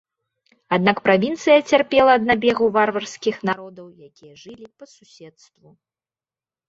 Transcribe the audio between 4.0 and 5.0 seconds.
якія жылі па